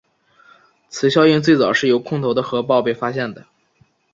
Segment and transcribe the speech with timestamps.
[0.89, 3.45] 此效应最早是由空投的核爆被发现的。